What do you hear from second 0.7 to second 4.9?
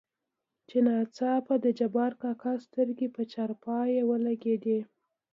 ناڅاپه دجبارکاکا سترګې په چارپايي ولګېدې.